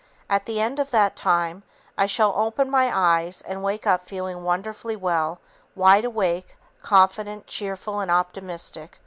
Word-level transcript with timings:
At 0.31 0.45
the 0.47 0.59
end 0.59 0.79
of 0.79 0.89
that 0.89 1.15
time, 1.15 1.61
I 1.95 2.07
shall 2.07 2.33
open 2.35 2.71
my 2.71 2.89
eyes 2.91 3.43
and 3.43 3.61
wake 3.61 3.85
up 3.85 4.01
feeling 4.03 4.41
wonderfully 4.43 4.95
well, 4.95 5.39
wide 5.75 6.05
awake, 6.05 6.57
confident, 6.81 7.45
cheerful 7.45 7.99
and 7.99 8.09
optimistic. 8.09 8.97